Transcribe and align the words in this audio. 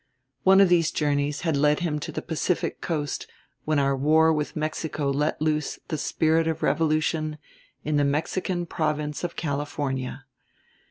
One 0.41 0.59
of 0.61 0.67
these 0.67 0.89
journeys 0.89 1.41
had 1.41 1.55
led 1.55 1.81
him 1.81 1.99
to 1.99 2.11
the 2.11 2.23
Pacific 2.23 2.81
coast 2.81 3.27
when 3.65 3.77
our 3.77 3.95
war 3.95 4.33
with 4.33 4.55
Mexico 4.55 5.11
let 5.11 5.39
loose 5.39 5.77
the 5.89 5.97
spirit 5.99 6.47
of 6.47 6.63
revolution 6.63 7.37
in 7.83 7.97
the 7.97 8.03
Mexican 8.03 8.65
province 8.65 9.23
of 9.23 9.35
California. 9.35 10.25